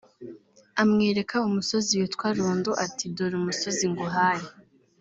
[0.81, 4.47] amwereka umusozi witwa Rundu ati “Dore umusozi nguhaye